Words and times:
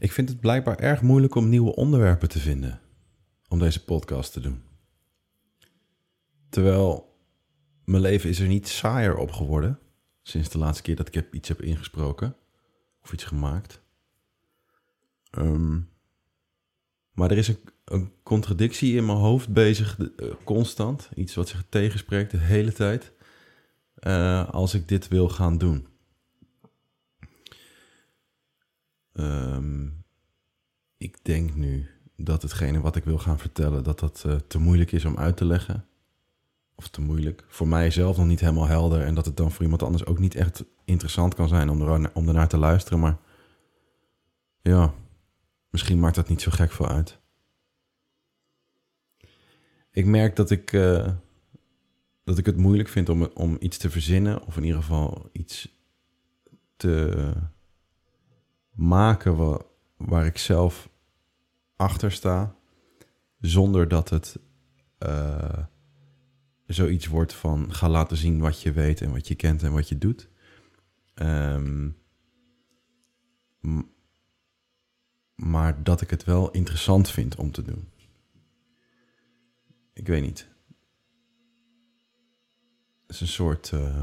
Ik 0.00 0.12
vind 0.12 0.28
het 0.28 0.40
blijkbaar 0.40 0.78
erg 0.78 1.02
moeilijk 1.02 1.34
om 1.34 1.48
nieuwe 1.48 1.74
onderwerpen 1.74 2.28
te 2.28 2.38
vinden 2.38 2.80
om 3.48 3.58
deze 3.58 3.84
podcast 3.84 4.32
te 4.32 4.40
doen. 4.40 4.62
Terwijl 6.48 7.18
mijn 7.84 8.02
leven 8.02 8.30
is 8.30 8.40
er 8.40 8.46
niet 8.46 8.68
saaier 8.68 9.16
op 9.16 9.32
geworden 9.32 9.78
sinds 10.22 10.48
de 10.48 10.58
laatste 10.58 10.82
keer 10.82 10.96
dat 10.96 11.08
ik 11.08 11.14
heb 11.14 11.34
iets 11.34 11.48
heb 11.48 11.62
ingesproken 11.62 12.36
of 13.02 13.12
iets 13.12 13.24
gemaakt. 13.24 13.82
Ehm, 15.30 15.80
maar 17.12 17.30
er 17.30 17.38
is 17.38 17.48
een, 17.48 17.58
een, 17.84 18.12
contradictie 18.22 18.96
in 18.96 19.06
mijn 19.06 19.18
hoofd 19.18 19.48
bezig, 19.48 19.98
uh, 19.98 20.32
constant. 20.44 21.08
Iets 21.14 21.34
wat 21.34 21.48
zich 21.48 21.64
tegenspreekt 21.68 22.30
de 22.30 22.38
hele 22.38 22.72
tijd. 22.72 23.12
Uh, 24.00 24.48
als 24.50 24.74
ik 24.74 24.88
dit 24.88 25.08
wil 25.08 25.28
gaan 25.28 25.58
doen. 25.58 25.89
Um, 29.12 30.04
ik 30.96 31.24
denk 31.24 31.54
nu 31.54 31.88
dat 32.16 32.42
hetgene 32.42 32.80
wat 32.80 32.96
ik 32.96 33.04
wil 33.04 33.18
gaan 33.18 33.38
vertellen, 33.38 33.84
dat 33.84 33.98
dat 33.98 34.24
uh, 34.26 34.34
te 34.34 34.58
moeilijk 34.58 34.92
is 34.92 35.04
om 35.04 35.16
uit 35.16 35.36
te 35.36 35.44
leggen. 35.44 35.84
Of 36.74 36.88
te 36.88 37.00
moeilijk. 37.00 37.44
Voor 37.48 37.68
mij 37.68 37.90
zelf 37.90 38.16
nog 38.16 38.26
niet 38.26 38.40
helemaal 38.40 38.66
helder. 38.66 39.02
En 39.02 39.14
dat 39.14 39.24
het 39.24 39.36
dan 39.36 39.52
voor 39.52 39.62
iemand 39.62 39.82
anders 39.82 40.06
ook 40.06 40.18
niet 40.18 40.34
echt 40.34 40.64
interessant 40.84 41.34
kan 41.34 41.48
zijn 41.48 41.70
om, 41.70 41.82
er, 41.82 42.14
om 42.14 42.28
ernaar 42.28 42.48
te 42.48 42.58
luisteren. 42.58 43.00
Maar 43.00 43.18
ja, 44.60 44.94
misschien 45.70 46.00
maakt 46.00 46.14
dat 46.14 46.28
niet 46.28 46.40
zo 46.40 46.50
gek 46.50 46.72
veel 46.72 46.88
uit. 46.88 47.18
Ik 49.90 50.06
merk 50.06 50.36
dat 50.36 50.50
ik, 50.50 50.72
uh, 50.72 51.08
dat 52.24 52.38
ik 52.38 52.46
het 52.46 52.56
moeilijk 52.56 52.88
vind 52.88 53.08
om, 53.08 53.22
om 53.22 53.56
iets 53.60 53.78
te 53.78 53.90
verzinnen. 53.90 54.46
Of 54.46 54.56
in 54.56 54.64
ieder 54.64 54.80
geval 54.80 55.28
iets 55.32 55.68
te 56.76 57.32
maken 58.80 59.36
waar, 59.36 59.60
waar 59.96 60.26
ik 60.26 60.38
zelf 60.38 60.88
achter 61.76 62.12
sta, 62.12 62.54
zonder 63.40 63.88
dat 63.88 64.08
het 64.08 64.38
uh, 64.98 65.64
zoiets 66.66 67.06
wordt 67.06 67.32
van 67.32 67.74
ga 67.74 67.88
laten 67.88 68.16
zien 68.16 68.40
wat 68.40 68.62
je 68.62 68.72
weet 68.72 69.00
en 69.00 69.12
wat 69.12 69.28
je 69.28 69.34
kent 69.34 69.62
en 69.62 69.72
wat 69.72 69.88
je 69.88 69.98
doet. 69.98 70.28
Um, 71.14 71.96
maar 75.34 75.82
dat 75.82 76.00
ik 76.00 76.10
het 76.10 76.24
wel 76.24 76.50
interessant 76.50 77.10
vind 77.10 77.36
om 77.36 77.50
te 77.50 77.62
doen. 77.62 77.88
Ik 79.92 80.06
weet 80.06 80.22
niet. 80.22 80.48
Het 83.06 83.10
is 83.16 83.20
een 83.20 83.26
soort. 83.26 83.70
Uh, 83.74 84.02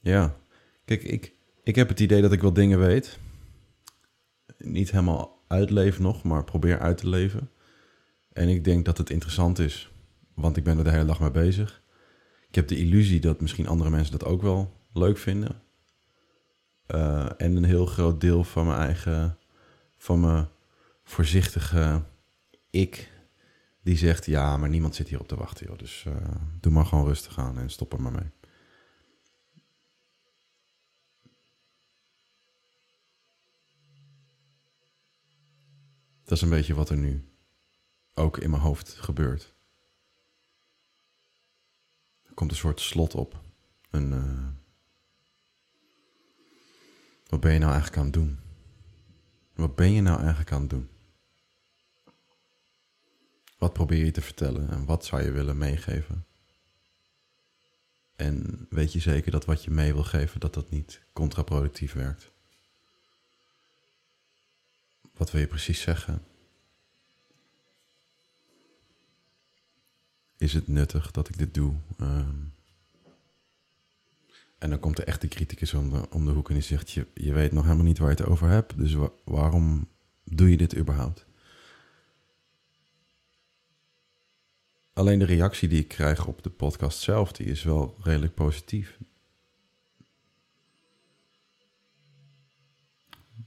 ja. 0.00 0.36
Kijk, 0.84 1.02
ik, 1.02 1.32
ik 1.62 1.74
heb 1.74 1.88
het 1.88 2.00
idee 2.00 2.22
dat 2.22 2.32
ik 2.32 2.40
wel 2.40 2.52
dingen 2.52 2.78
weet. 2.78 3.18
Niet 4.58 4.90
helemaal 4.90 5.42
uitleven 5.48 6.02
nog, 6.02 6.22
maar 6.22 6.44
probeer 6.44 6.78
uit 6.78 6.96
te 6.96 7.08
leven. 7.08 7.50
En 8.32 8.48
ik 8.48 8.64
denk 8.64 8.84
dat 8.84 8.98
het 8.98 9.10
interessant 9.10 9.58
is, 9.58 9.92
want 10.34 10.56
ik 10.56 10.64
ben 10.64 10.78
er 10.78 10.84
de 10.84 10.90
hele 10.90 11.04
dag 11.04 11.20
mee 11.20 11.30
bezig. 11.30 11.82
Ik 12.48 12.54
heb 12.54 12.68
de 12.68 12.78
illusie 12.78 13.20
dat 13.20 13.40
misschien 13.40 13.66
andere 13.66 13.90
mensen 13.90 14.18
dat 14.18 14.24
ook 14.24 14.42
wel 14.42 14.72
leuk 14.92 15.18
vinden. 15.18 15.62
Uh, 16.88 17.30
en 17.36 17.56
een 17.56 17.64
heel 17.64 17.86
groot 17.86 18.20
deel 18.20 18.44
van 18.44 18.66
mijn 18.66 18.78
eigen, 18.78 19.38
van 19.96 20.20
mijn 20.20 20.48
voorzichtige 21.04 22.02
ik, 22.70 23.10
die 23.82 23.96
zegt: 23.96 24.26
Ja, 24.26 24.56
maar 24.56 24.68
niemand 24.68 24.94
zit 24.94 25.08
hier 25.08 25.20
op 25.20 25.28
te 25.28 25.36
wachten, 25.36 25.66
joh. 25.66 25.78
Dus 25.78 26.04
uh, 26.08 26.14
doe 26.60 26.72
maar 26.72 26.86
gewoon 26.86 27.06
rustig 27.06 27.38
aan 27.38 27.58
en 27.58 27.70
stop 27.70 27.92
er 27.92 28.02
maar 28.02 28.12
mee. 28.12 28.30
Dat 36.34 36.42
is 36.42 36.48
een 36.48 36.56
beetje 36.56 36.74
wat 36.74 36.90
er 36.90 36.96
nu 36.96 37.24
ook 38.14 38.38
in 38.38 38.50
mijn 38.50 38.62
hoofd 38.62 38.88
gebeurt. 38.88 39.54
Er 42.22 42.34
komt 42.34 42.50
een 42.50 42.56
soort 42.56 42.80
slot 42.80 43.14
op. 43.14 43.40
Een, 43.90 44.12
uh, 44.12 44.46
wat 47.26 47.40
ben 47.40 47.52
je 47.52 47.58
nou 47.58 47.72
eigenlijk 47.72 47.98
aan 47.98 48.04
het 48.04 48.14
doen? 48.14 48.38
Wat 49.54 49.74
ben 49.74 49.92
je 49.92 50.00
nou 50.00 50.18
eigenlijk 50.18 50.52
aan 50.52 50.60
het 50.60 50.70
doen? 50.70 50.88
Wat 53.58 53.72
probeer 53.72 54.04
je 54.04 54.10
te 54.10 54.22
vertellen 54.22 54.70
en 54.70 54.84
wat 54.84 55.04
zou 55.04 55.22
je 55.22 55.30
willen 55.30 55.58
meegeven? 55.58 56.26
En 58.16 58.66
weet 58.70 58.92
je 58.92 59.00
zeker 59.00 59.30
dat 59.30 59.44
wat 59.44 59.64
je 59.64 59.70
mee 59.70 59.92
wil 59.92 60.04
geven, 60.04 60.40
dat 60.40 60.54
dat 60.54 60.70
niet 60.70 61.00
contraproductief 61.12 61.92
werkt? 61.92 62.33
Wat 65.16 65.30
wil 65.30 65.40
je 65.40 65.46
precies 65.46 65.80
zeggen? 65.80 66.22
Is 70.36 70.52
het 70.52 70.68
nuttig 70.68 71.10
dat 71.10 71.28
ik 71.28 71.38
dit 71.38 71.54
doe? 71.54 71.74
Um, 72.00 72.54
en 74.58 74.70
dan 74.70 74.78
komt 74.78 74.96
de 74.96 75.04
echte 75.04 75.28
criticus 75.28 75.74
om 75.74 75.90
de, 75.90 76.10
om 76.10 76.24
de 76.24 76.30
hoek 76.30 76.48
en 76.48 76.54
die 76.54 76.62
zegt: 76.62 76.90
je, 76.90 77.06
je 77.14 77.32
weet 77.32 77.52
nog 77.52 77.64
helemaal 77.64 77.84
niet 77.84 77.98
waar 77.98 78.10
je 78.10 78.16
het 78.16 78.26
over 78.26 78.48
hebt, 78.48 78.78
dus 78.78 78.96
waarom 79.24 79.88
doe 80.24 80.50
je 80.50 80.56
dit 80.56 80.76
überhaupt? 80.76 81.26
Alleen 84.92 85.18
de 85.18 85.24
reactie 85.24 85.68
die 85.68 85.80
ik 85.80 85.88
krijg 85.88 86.26
op 86.26 86.42
de 86.42 86.50
podcast 86.50 86.98
zelf, 86.98 87.32
die 87.32 87.46
is 87.46 87.62
wel 87.62 87.96
redelijk 88.02 88.34
positief. 88.34 88.98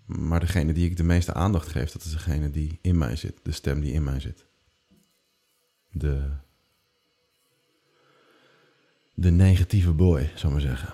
Maar 0.08 0.40
degene 0.40 0.74
die 0.74 0.90
ik 0.90 0.98
de 0.98 1.04
meeste 1.04 1.34
aandacht 1.34 1.68
geef, 1.68 1.92
dat 1.92 2.04
is 2.04 2.12
degene 2.12 2.52
die 2.52 2.80
in 2.82 2.98
mij 2.98 3.16
zit, 3.16 3.40
de 3.44 3.52
stem 3.52 3.82
die 3.82 3.94
in 3.94 4.04
mij 4.04 4.20
zit. 4.20 4.46
De, 5.92 6.30
de 9.14 9.32
negatieve 9.32 9.92
boy, 9.92 10.32
zou 10.36 10.52
maar 10.54 10.62
zeggen. 10.62 10.94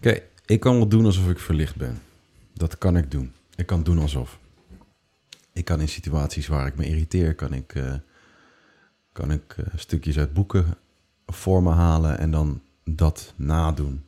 Kijk, 0.00 0.24
ik 0.46 0.60
kan 0.60 0.76
wel 0.76 0.88
doen 0.88 1.04
alsof 1.04 1.28
ik 1.30 1.38
verlicht 1.38 1.76
ben. 1.76 2.02
Dat 2.54 2.78
kan 2.78 2.96
ik 2.96 3.10
doen. 3.10 3.32
Ik 3.54 3.66
kan 3.66 3.82
doen 3.82 3.98
alsof. 3.98 4.38
Ik 5.52 5.64
kan 5.64 5.80
in 5.80 5.88
situaties 5.88 6.46
waar 6.46 6.66
ik 6.66 6.76
me 6.76 6.86
irriteer, 6.86 7.34
kan 7.34 7.52
ik, 7.52 7.74
uh, 7.74 7.94
kan 9.18 9.30
ik 9.30 9.56
uh, 9.56 9.66
stukjes 9.74 10.18
uit 10.18 10.32
boeken 10.32 10.66
voor 11.26 11.62
me 11.62 11.70
halen 11.70 12.18
en 12.18 12.30
dan 12.30 12.62
dat 12.84 13.32
nadoen. 13.36 14.04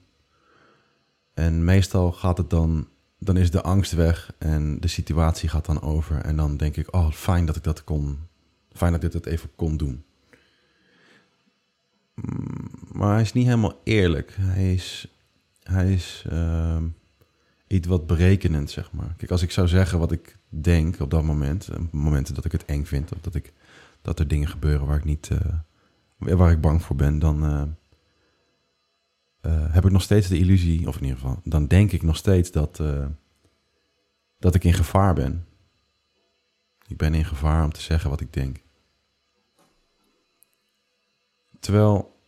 En 1.35 1.65
meestal 1.65 2.13
gaat 2.13 2.37
het 2.39 2.51
dan, 2.51 2.89
dan 3.19 3.37
is 3.37 3.51
de 3.51 3.63
angst 3.63 3.93
weg 3.93 4.33
en 4.39 4.81
de 4.81 4.89
situatie 4.89 5.49
gaat 5.49 5.67
dan 5.67 5.83
over. 5.83 6.21
En 6.21 6.37
dan 6.37 6.57
denk 6.57 6.77
ik, 6.77 6.95
oh 6.95 7.11
fijn 7.11 7.47
dat 7.47 7.57
ik 7.57 7.63
dat 7.63 7.85
kon, 7.85 8.19
fijn 8.73 8.93
dat 8.93 9.03
ik 9.05 9.13
dit 9.13 9.27
even 9.27 9.51
kon 9.57 9.77
doen. 9.77 10.05
Mm, 12.15 12.71
maar 12.93 13.13
hij 13.13 13.21
is 13.21 13.33
niet 13.33 13.47
helemaal 13.47 13.81
eerlijk. 13.85 14.37
Hij 14.41 14.75
is 14.75 15.09
hij 15.63 15.93
is 15.93 16.25
uh, 16.33 16.83
iets 17.67 17.87
wat 17.87 18.07
berekenend, 18.07 18.71
zeg 18.71 18.93
maar. 18.93 19.15
Kijk, 19.17 19.31
als 19.31 19.43
ik 19.43 19.51
zou 19.51 19.69
zeggen 19.69 19.99
wat 19.99 20.13
ik 20.13 20.37
denk 20.49 21.01
op 21.01 21.11
dat 21.11 21.23
moment, 21.23 21.69
momenten 21.91 22.35
dat 22.35 22.45
ik 22.45 22.53
het 22.53 22.65
eng 22.65 22.85
vind, 22.85 23.13
of 23.13 23.21
dat, 23.21 23.35
ik, 23.35 23.53
dat 24.03 24.19
er 24.19 24.29
dingen 24.29 24.49
gebeuren 24.49 24.87
waar 24.87 24.97
ik 24.97 25.05
niet, 25.05 25.31
uh, 25.33 26.37
waar 26.37 26.51
ik 26.51 26.61
bang 26.61 26.83
voor 26.83 26.97
ben, 26.97 27.19
dan 27.19 27.45
uh, 27.45 27.63
heb 29.73 29.85
ik 29.85 29.91
nog 29.91 30.03
steeds 30.03 30.29
de 30.29 30.39
illusie, 30.39 30.89
of 30.89 30.97
in 30.97 31.03
ieder 31.03 31.19
geval, 31.19 31.41
dan 31.45 31.67
denk 31.67 31.93
ik 31.93 32.03
nog 32.03 32.17
steeds 32.17 32.51
dat, 32.51 32.83
dat 34.39 34.55
ik 34.55 34.65
in 34.65 34.75
gevaar 34.75 35.15
ben. 35.15 35.47
Ik 36.87 36.97
ben 36.97 37.15
in 37.15 37.25
gevaar 37.25 37.65
om 37.65 37.73
te 37.73 37.81
zeggen 37.81 38.11
wat 38.11 38.21
ik 38.21 38.33
denk. 38.33 38.63
Terwijl 41.61 42.21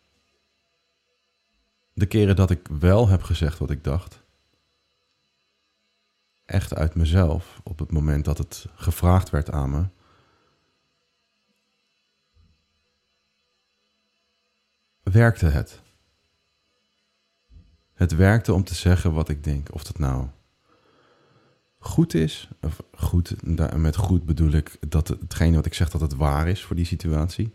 de 1.93 2.07
keren 2.07 2.37
dat 2.37 2.51
ik 2.51 2.69
wel 2.69 3.09
heb 3.09 3.23
gezegd 3.23 3.59
wat 3.59 3.71
ik 3.71 3.85
dacht, 3.85 4.23
echt 6.45 6.75
uit 6.75 6.95
mezelf, 6.95 7.61
op 7.63 7.79
het 7.79 7.93
moment 7.93 8.25
dat 8.25 8.39
het 8.39 8.67
gevraagd 8.75 9.31
werd 9.31 9.51
aan 9.51 9.71
me, 9.71 9.85
werkte 15.03 15.47
het. 15.47 15.81
Het 17.95 18.15
werkte 18.15 18.53
om 18.53 18.65
te 18.65 18.75
zeggen 18.75 19.13
wat 19.13 19.29
ik 19.29 19.45
denk. 19.45 19.75
Of 19.75 19.85
dat 19.85 19.99
nou 19.99 20.27
goed 21.79 22.15
is, 22.15 22.49
of 22.61 22.83
goed, 22.95 23.35
met 23.77 23.97
goed 23.97 24.25
bedoel 24.27 24.53
ik 24.53 24.77
dat 24.89 25.09
hetgene 25.09 25.57
wat 25.57 25.67
ik 25.67 25.75
zeg 25.75 25.91
dat 25.91 26.01
het 26.01 26.15
waar 26.15 26.49
is 26.49 26.63
voor 26.63 26.77
die 26.77 26.85
situatie 26.85 27.55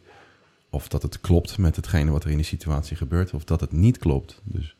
of 0.69 0.87
dat 0.87 1.01
het 1.01 1.21
klopt 1.21 1.57
met 1.57 1.75
hetgene 1.75 2.11
wat 2.11 2.23
er 2.23 2.29
in 2.29 2.35
die 2.35 2.45
situatie 2.45 2.97
gebeurt, 2.97 3.33
of 3.33 3.43
dat 3.43 3.61
het 3.61 3.71
niet 3.71 3.97
klopt. 3.97 4.41
Dus. 4.43 4.75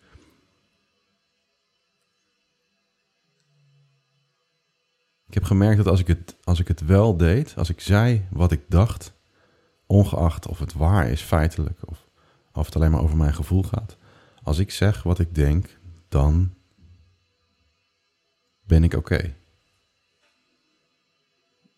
Ik 5.28 5.34
heb 5.34 5.44
gemerkt 5.44 5.78
dat 5.78 5.88
als 5.88 6.00
ik, 6.00 6.08
het, 6.08 6.36
als 6.44 6.60
ik 6.60 6.68
het 6.68 6.86
wel 6.86 7.18
deed, 7.18 7.54
als 7.58 7.70
ik 7.70 7.82
zei 7.82 8.28
wat 8.30 8.52
ik 8.52 8.62
dacht, 8.68 9.14
ongeacht 9.86 10.48
of 10.48 10.60
het 10.60 10.74
waar 10.74 11.10
is 11.10 11.22
feitelijk 11.22 11.80
of, 11.86 12.07
of 12.58 12.66
het 12.66 12.76
alleen 12.76 12.92
maar 12.92 13.02
over 13.02 13.18
mijn 13.18 13.34
gevoel 13.34 13.64
gaat. 13.64 13.98
Als 14.44 14.58
ik 14.58 14.72
zeg 14.72 15.04
wat 15.04 15.20
ik 15.20 15.36
denk, 15.36 15.80
dan 16.08 16.54
ben 18.64 18.84
ik 18.84 18.94
oké. 18.94 19.34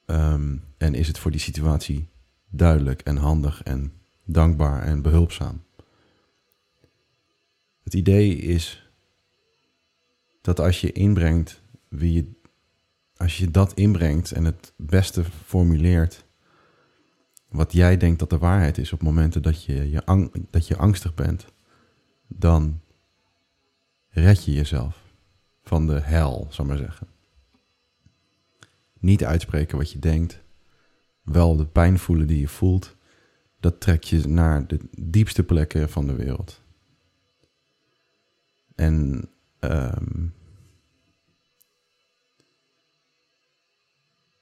Ehm, 0.05 0.57
en 0.77 0.93
is 0.93 1.07
het 1.07 1.19
voor 1.19 1.31
die 1.31 1.39
situatie 1.39 2.09
duidelijk 2.49 3.01
en 3.01 3.17
handig 3.17 3.63
en 3.63 3.93
dankbaar 4.25 4.83
en 4.83 5.01
behulpzaam. 5.01 5.63
Het 7.83 7.93
idee 7.93 8.35
is 8.35 8.89
dat 10.41 10.59
als 10.59 10.81
je 10.81 10.91
inbrengt 10.91 11.61
wie 11.87 12.13
je, 12.13 12.31
als 13.17 13.37
je 13.37 13.51
dat 13.51 13.73
inbrengt 13.73 14.31
en 14.31 14.45
het 14.45 14.73
beste 14.75 15.23
formuleert 15.45 16.25
wat 17.49 17.73
jij 17.73 17.97
denkt 17.97 18.19
dat 18.19 18.29
de 18.29 18.37
waarheid 18.37 18.77
is 18.77 18.93
op 18.93 19.01
momenten 19.01 19.41
dat 19.41 19.63
je, 19.63 19.89
je, 19.89 20.29
dat 20.49 20.67
je 20.67 20.77
angstig 20.77 21.13
bent, 21.13 21.45
dan 22.27 22.81
red 24.09 24.45
je 24.45 24.51
jezelf 24.51 25.03
van 25.63 25.87
de 25.87 25.99
hel, 25.99 26.47
zal 26.49 26.65
maar 26.65 26.77
zeggen. 26.77 27.07
Niet 28.99 29.23
uitspreken 29.23 29.77
wat 29.77 29.91
je 29.91 29.99
denkt, 29.99 30.41
wel 31.23 31.55
de 31.55 31.65
pijn 31.65 31.99
voelen 31.99 32.27
die 32.27 32.39
je 32.39 32.47
voelt, 32.47 32.95
dat 33.59 33.79
trekt 33.79 34.07
je 34.07 34.27
naar 34.27 34.67
de 34.67 34.79
diepste 34.99 35.43
plekken 35.43 35.89
van 35.89 36.07
de 36.07 36.15
wereld. 36.15 36.61
En 38.75 39.29
um, 39.59 40.33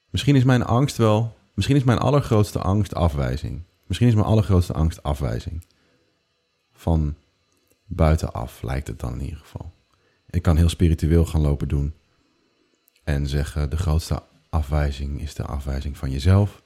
misschien 0.10 0.36
is 0.36 0.44
mijn 0.44 0.64
angst 0.64 0.98
wel, 0.98 1.37
misschien 1.58 1.76
is 1.76 1.84
mijn 1.84 1.98
allergrootste 1.98 2.60
angst 2.60 2.96
afwijzing. 2.96 3.64
Misschien 3.86 4.08
is 4.08 4.14
mijn 4.14 4.26
allergrootste 4.26 4.74
angst 4.74 5.04
afwijzing. 5.04 5.66
Van 6.72 7.16
buitenaf 7.86 8.62
lijkt 8.62 8.88
het 8.88 9.00
dan 9.00 9.14
in 9.14 9.22
ieder 9.22 9.40
geval. 9.40 9.74
Ik 10.30 10.42
kan 10.42 10.58
heel 10.58 10.70
spiritueel 10.70 11.26
gaan 11.26 11.42
lopen 11.42 11.68
doen 11.68 11.94
en 13.04 13.28
zeggen: 13.28 13.70
de 13.70 13.78
grootste 13.78 14.24
afwijzing 14.50 15.22
is 15.22 15.34
de 15.36 15.44
afwijzing 15.44 15.98
van 15.98 16.12
jezelf. 16.12 16.64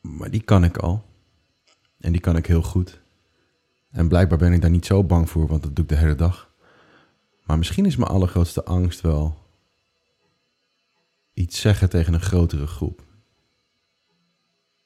Maar 0.00 0.30
die 0.30 0.42
kan 0.42 0.64
ik 0.64 0.76
al. 0.76 1.04
En 1.98 2.12
die 2.12 2.20
kan 2.20 2.36
ik 2.36 2.46
heel 2.46 2.62
goed. 2.62 3.00
En 3.90 4.08
blijkbaar 4.08 4.38
ben 4.38 4.52
ik 4.52 4.60
daar 4.60 4.70
niet 4.70 4.86
zo 4.86 5.04
bang 5.04 5.30
voor, 5.30 5.46
want 5.46 5.62
dat 5.62 5.76
doe 5.76 5.84
ik 5.84 5.90
de 5.90 5.96
hele 5.96 6.14
dag. 6.14 6.52
Maar 7.46 7.58
misschien 7.58 7.86
is 7.86 7.96
mijn 7.96 8.10
allergrootste 8.10 8.64
angst 8.64 9.00
wel 9.00 9.43
iets 11.34 11.60
zeggen 11.60 11.90
tegen 11.90 12.14
een 12.14 12.20
grotere 12.20 12.66
groep. 12.66 13.02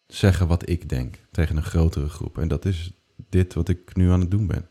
Zeggen 0.06 0.46
wat 0.46 0.68
ik 0.68 0.88
denk 0.88 1.18
tegen 1.30 1.56
een 1.56 1.62
grotere 1.62 2.08
groep. 2.08 2.38
En 2.38 2.48
dat 2.48 2.64
is 2.64 2.92
dit 3.28 3.54
wat 3.54 3.68
ik 3.68 3.96
nu 3.96 4.10
aan 4.10 4.20
het 4.20 4.30
doen 4.30 4.46
ben. 4.46 4.68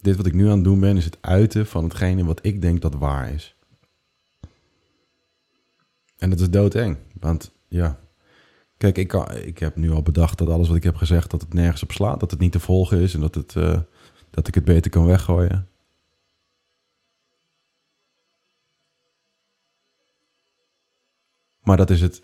Dit 0.00 0.16
wat 0.16 0.26
ik 0.26 0.34
nu 0.34 0.48
aan 0.48 0.54
het 0.54 0.64
doen 0.64 0.80
ben, 0.80 0.96
is 0.96 1.04
het 1.04 1.18
uiten 1.20 1.66
van 1.66 1.84
hetgene 1.84 2.24
wat 2.24 2.46
ik 2.46 2.62
denk 2.62 2.82
dat 2.82 2.94
waar 2.94 3.32
is. 3.32 3.56
En 6.16 6.30
dat 6.30 6.40
is 6.40 6.50
doodeng. 6.50 6.96
Want 7.20 7.52
ja, 7.68 8.00
kijk, 8.76 8.98
ik, 8.98 9.12
ik 9.44 9.58
heb 9.58 9.76
nu 9.76 9.90
al 9.90 10.02
bedacht 10.02 10.38
dat 10.38 10.48
alles 10.48 10.68
wat 10.68 10.76
ik 10.76 10.82
heb 10.82 10.96
gezegd, 10.96 11.30
dat 11.30 11.40
het 11.40 11.54
nergens 11.54 11.82
op 11.82 11.92
slaat. 11.92 12.20
Dat 12.20 12.30
het 12.30 12.40
niet 12.40 12.52
te 12.52 12.60
volgen 12.60 13.00
is 13.00 13.14
en 13.14 13.20
dat, 13.20 13.34
het, 13.34 13.54
uh, 13.54 13.80
dat 14.30 14.48
ik 14.48 14.54
het 14.54 14.64
beter 14.64 14.90
kan 14.90 15.06
weggooien. 15.06 15.68
Maar 21.64 21.76
dat 21.76 21.90
is 21.90 22.00
het. 22.00 22.22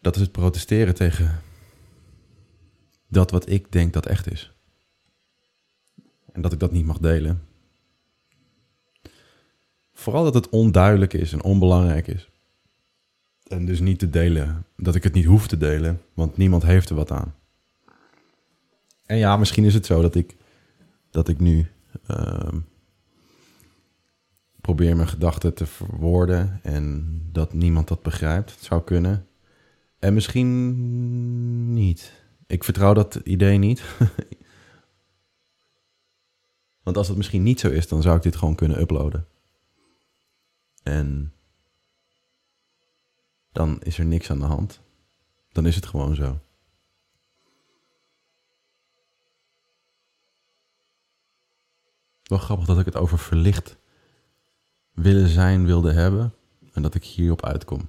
Dat 0.00 0.14
is 0.14 0.20
het 0.20 0.32
protesteren 0.32 0.94
tegen 0.94 1.42
dat 3.08 3.30
wat 3.30 3.48
ik 3.48 3.72
denk 3.72 3.92
dat 3.92 4.06
echt 4.06 4.30
is. 4.30 4.52
En 6.32 6.42
dat 6.42 6.52
ik 6.52 6.58
dat 6.58 6.72
niet 6.72 6.86
mag 6.86 6.98
delen. 6.98 7.42
Vooral 9.92 10.24
dat 10.24 10.34
het 10.34 10.48
onduidelijk 10.48 11.12
is 11.12 11.32
en 11.32 11.42
onbelangrijk 11.42 12.06
is. 12.06 12.28
En 13.46 13.64
dus 13.64 13.80
niet 13.80 13.98
te 13.98 14.10
delen. 14.10 14.64
Dat 14.76 14.94
ik 14.94 15.02
het 15.02 15.12
niet 15.12 15.24
hoef 15.24 15.46
te 15.46 15.56
delen, 15.56 16.02
want 16.14 16.36
niemand 16.36 16.62
heeft 16.62 16.88
er 16.88 16.96
wat 16.96 17.10
aan. 17.10 17.34
En 19.06 19.16
ja, 19.16 19.36
misschien 19.36 19.64
is 19.64 19.74
het 19.74 19.86
zo 19.86 20.02
dat 20.02 20.14
ik, 20.14 20.36
dat 21.10 21.28
ik 21.28 21.38
nu 21.38 21.66
uh, 22.10 22.48
probeer 24.74 24.96
mijn 24.96 25.08
gedachten 25.08 25.54
te 25.54 25.66
verwoorden 25.66 26.60
en 26.62 27.20
dat 27.32 27.52
niemand 27.52 27.88
dat 27.88 28.02
begrijpt. 28.02 28.50
Het 28.50 28.64
zou 28.64 28.82
kunnen. 28.82 29.26
En 29.98 30.14
misschien 30.14 31.72
niet. 31.72 32.12
Ik 32.46 32.64
vertrouw 32.64 32.94
dat 32.94 33.14
idee 33.14 33.58
niet. 33.58 33.82
Want 36.84 36.96
als 36.96 37.08
het 37.08 37.16
misschien 37.16 37.42
niet 37.42 37.60
zo 37.60 37.68
is, 37.68 37.88
dan 37.88 38.02
zou 38.02 38.16
ik 38.16 38.22
dit 38.22 38.36
gewoon 38.36 38.54
kunnen 38.54 38.80
uploaden. 38.80 39.26
En 40.82 41.32
dan 43.52 43.82
is 43.82 43.98
er 43.98 44.06
niks 44.06 44.30
aan 44.30 44.38
de 44.38 44.44
hand. 44.44 44.80
Dan 45.52 45.66
is 45.66 45.74
het 45.74 45.86
gewoon 45.86 46.14
zo. 46.14 46.38
Wel 52.22 52.38
grappig 52.38 52.66
dat 52.66 52.78
ik 52.78 52.84
het 52.84 52.96
over 52.96 53.18
verlicht 53.18 53.79
willen 55.02 55.28
zijn 55.28 55.66
wilde 55.66 55.92
hebben 55.92 56.34
en 56.72 56.82
dat 56.82 56.94
ik 56.94 57.04
hierop 57.04 57.44
uitkom. 57.44 57.88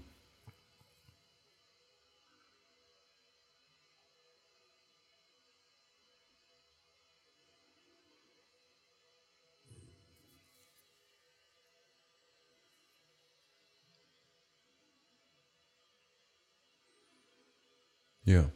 Ja. 18.24 18.50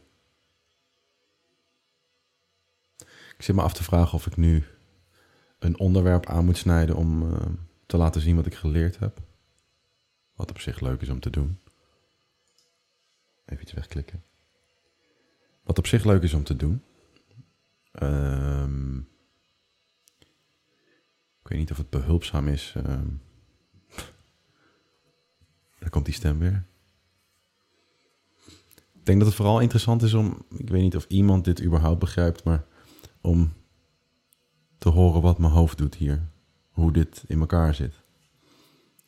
Ik 3.36 3.42
zit 3.42 3.54
me 3.54 3.62
af 3.62 3.72
te 3.72 3.84
vragen 3.84 4.14
of 4.14 4.26
ik 4.26 4.36
nu 4.36 4.64
een 5.58 5.78
onderwerp 5.78 6.26
aan 6.26 6.44
moet 6.44 6.56
snijden 6.56 6.96
om 6.96 7.22
uh, 7.22 7.36
te 7.86 7.96
laten 7.96 8.20
zien 8.20 8.36
wat 8.36 8.46
ik 8.46 8.54
geleerd 8.54 8.98
heb. 8.98 9.22
Wat 10.34 10.50
op 10.50 10.60
zich 10.60 10.80
leuk 10.80 11.00
is 11.00 11.08
om 11.08 11.20
te 11.20 11.30
doen. 11.30 11.58
Even 13.44 13.62
iets 13.62 13.72
wegklikken. 13.72 14.24
Wat 15.62 15.78
op 15.78 15.86
zich 15.86 16.04
leuk 16.04 16.22
is 16.22 16.34
om 16.34 16.44
te 16.44 16.56
doen. 16.56 16.82
Um, 18.02 19.08
ik 21.40 21.48
weet 21.48 21.58
niet 21.58 21.70
of 21.70 21.76
het 21.76 21.90
behulpzaam 21.90 22.48
is. 22.48 22.74
Um, 22.76 23.22
daar 25.80 25.90
komt 25.90 26.04
die 26.04 26.14
stem 26.14 26.38
weer. 26.38 26.66
Ik 28.92 29.06
denk 29.12 29.18
dat 29.18 29.26
het 29.28 29.36
vooral 29.36 29.60
interessant 29.60 30.02
is 30.02 30.14
om, 30.14 30.46
ik 30.56 30.68
weet 30.68 30.82
niet 30.82 30.96
of 30.96 31.04
iemand 31.08 31.44
dit 31.44 31.62
überhaupt 31.62 31.98
begrijpt, 31.98 32.44
maar 32.44 32.64
om 33.20 33.52
te 34.78 34.88
horen 34.88 35.22
wat 35.22 35.38
mijn 35.38 35.52
hoofd 35.52 35.78
doet 35.78 35.94
hier. 35.94 36.28
Hoe 36.76 36.92
dit 36.92 37.24
in 37.26 37.40
elkaar 37.40 37.74
zit. 37.74 38.02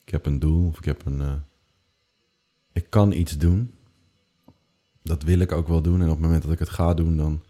Ik 0.04 0.08
heb 0.08 0.26
een 0.26 0.38
doel 0.38 0.68
of 0.68 0.78
ik 0.78 0.84
heb 0.84 1.06
een. 1.06 1.20
Uh, 1.20 1.34
ik 2.72 2.90
kan 2.90 3.12
iets 3.12 3.38
doen. 3.38 3.74
Dat 5.02 5.22
wil 5.22 5.38
ik 5.38 5.52
ook 5.52 5.68
wel 5.68 5.82
doen. 5.82 6.00
En 6.00 6.06
op 6.06 6.14
het 6.14 6.20
moment 6.20 6.42
dat 6.42 6.52
ik 6.52 6.58
het 6.58 6.68
ga 6.68 6.94
doen, 6.94 7.16
dan 7.16 7.44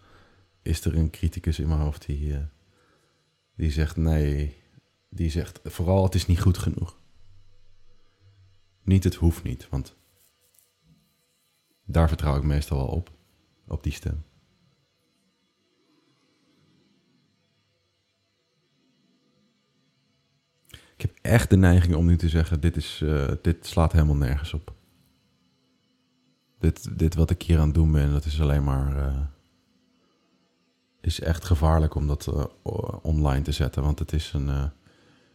is 0.62 0.84
er 0.84 0.96
een 0.96 1.10
criticus 1.10 1.58
in 1.58 1.68
mijn 1.68 1.80
hoofd 1.80 2.06
die, 2.06 2.26
uh, 2.26 2.38
die 3.54 3.70
zegt 3.70 3.96
nee. 3.96 4.56
Die 5.08 5.30
zegt 5.30 5.60
vooral 5.64 6.04
het 6.04 6.14
is 6.14 6.26
niet 6.26 6.40
goed 6.40 6.58
genoeg. 6.58 6.98
Niet 8.82 9.04
het 9.04 9.14
hoeft 9.14 9.42
niet, 9.42 9.68
want 9.68 9.96
daar 11.84 12.08
vertrouw 12.08 12.36
ik 12.36 12.42
meestal 12.42 12.76
wel 12.76 12.86
op, 12.86 13.10
op 13.66 13.82
die 13.82 13.92
stem. 13.92 14.24
Ik 20.98 21.04
heb 21.04 21.18
echt 21.22 21.50
de 21.50 21.56
neiging 21.56 21.94
om 21.94 22.06
nu 22.06 22.16
te 22.16 22.28
zeggen: 22.28 22.60
dit, 22.60 22.76
is, 22.76 23.00
uh, 23.04 23.28
dit 23.42 23.66
slaat 23.66 23.92
helemaal 23.92 24.16
nergens 24.16 24.54
op. 24.54 24.72
Dit, 26.58 26.98
dit 26.98 27.14
wat 27.14 27.30
ik 27.30 27.42
hier 27.42 27.58
aan 27.58 27.64
het 27.64 27.74
doen 27.74 27.92
ben, 27.92 28.12
dat 28.12 28.24
is 28.24 28.40
alleen 28.40 28.64
maar. 28.64 28.96
Uh, 28.96 29.16
is 31.00 31.20
echt 31.20 31.44
gevaarlijk 31.44 31.94
om 31.94 32.06
dat 32.06 32.26
uh, 32.34 32.44
online 33.02 33.42
te 33.42 33.52
zetten. 33.52 33.82
Want 33.82 33.98
het 33.98 34.12
is 34.12 34.32
een. 34.32 34.70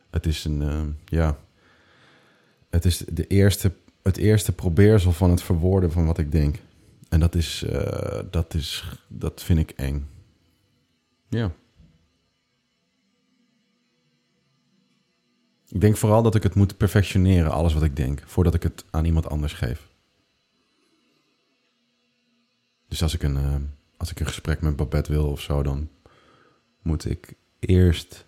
het 0.09 0.25
is 0.25 0.45
een. 0.45 0.97
ja. 1.05 1.37
Het 2.69 2.85
is 2.85 2.97
de 2.97 3.27
eerste 3.27 3.71
het 4.01 4.17
eerste 4.17 4.51
probeersel 4.51 5.11
van 5.11 5.29
het 5.29 5.41
verwoorden 5.41 5.91
van 5.91 6.05
wat 6.05 6.17
ik 6.17 6.31
denk. 6.31 6.59
En 7.09 7.19
dat 7.19 7.35
is, 7.35 7.65
dat 8.31 8.53
is, 8.53 8.97
dat 9.07 9.43
vind 9.43 9.59
ik 9.59 9.69
eng. 9.71 10.07
Ja. 11.29 11.51
Ik 15.73 15.81
denk 15.81 15.97
vooral 15.97 16.23
dat 16.23 16.35
ik 16.35 16.43
het 16.43 16.55
moet 16.55 16.77
perfectioneren, 16.77 17.51
alles 17.51 17.73
wat 17.73 17.83
ik 17.83 17.95
denk, 17.95 18.21
voordat 18.25 18.53
ik 18.53 18.63
het 18.63 18.85
aan 18.89 19.05
iemand 19.05 19.29
anders 19.29 19.53
geef. 19.53 19.89
Dus 22.87 23.01
als 23.01 23.13
ik 23.13 23.23
een, 23.23 23.35
uh, 23.35 23.55
als 23.97 24.11
ik 24.11 24.19
een 24.19 24.25
gesprek 24.25 24.61
met 24.61 24.75
Babette 24.75 25.11
wil 25.11 25.27
of 25.27 25.41
zo, 25.41 25.63
dan 25.63 25.89
moet 26.81 27.05
ik 27.05 27.33
eerst 27.59 28.25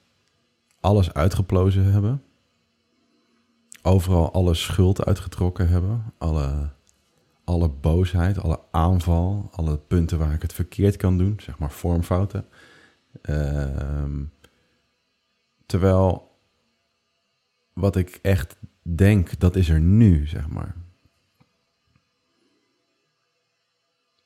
alles 0.80 1.14
uitgeplozen 1.14 1.92
hebben. 1.92 2.24
Overal 3.82 4.34
alle 4.34 4.54
schuld 4.54 5.06
uitgetrokken 5.06 5.68
hebben. 5.68 6.14
Alle, 6.18 6.70
alle 7.44 7.70
boosheid, 7.70 8.40
alle 8.40 8.60
aanval, 8.72 9.50
alle 9.52 9.78
punten 9.78 10.18
waar 10.18 10.34
ik 10.34 10.42
het 10.42 10.54
verkeerd 10.54 10.96
kan 10.96 11.18
doen, 11.18 11.40
zeg 11.40 11.58
maar 11.58 11.72
vormfouten. 11.72 12.46
Uh, 13.30 14.04
terwijl 15.66 16.34
wat 17.76 17.96
ik 17.96 18.20
echt 18.22 18.56
denk, 18.82 19.40
dat 19.40 19.56
is 19.56 19.70
er 19.70 19.80
nu, 19.80 20.28
zeg 20.28 20.48
maar. 20.48 20.76